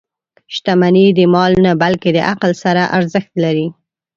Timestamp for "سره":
2.63-2.83